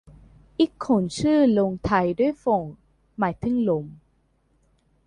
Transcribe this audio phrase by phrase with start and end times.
[0.59, 2.63] อีกคนชื่อลงท้ายด้วยฟง
[3.17, 3.85] หมายถึงลม